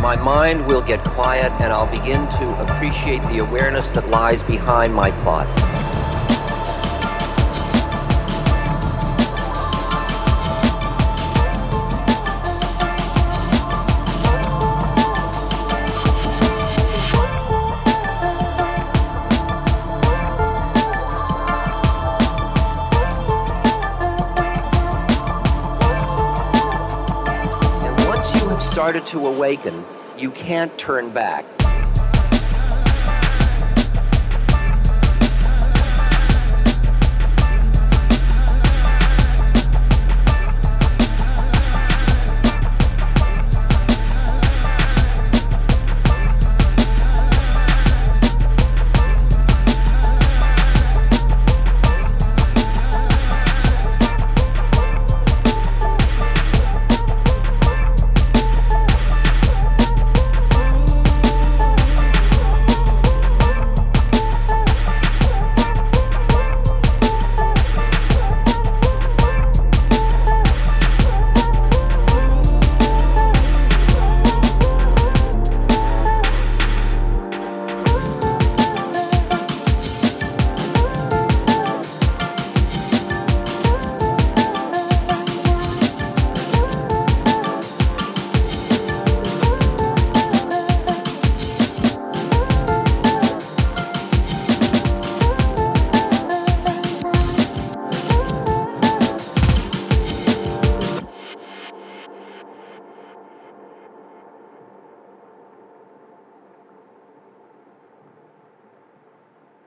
my 0.00 0.16
mind 0.16 0.66
will 0.66 0.82
get 0.82 1.02
quiet 1.04 1.52
and 1.60 1.72
I'll 1.72 1.90
begin 1.90 2.28
to 2.28 2.60
appreciate 2.60 3.22
the 3.22 3.38
awareness 3.38 3.90
that 3.90 4.08
lies 4.08 4.42
behind 4.42 4.94
my 4.94 5.10
thought. 5.24 5.75
Started 28.76 29.06
to 29.06 29.26
awaken, 29.26 29.86
you 30.18 30.30
can't 30.30 30.76
turn 30.76 31.10
back. 31.10 31.55